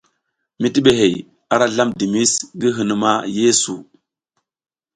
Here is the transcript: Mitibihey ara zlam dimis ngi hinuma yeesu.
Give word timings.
Mitibihey 0.61 1.13
ara 1.53 1.65
zlam 1.73 1.89
dimis 1.99 2.33
ngi 2.55 2.69
hinuma 2.75 3.11
yeesu. 3.37 3.75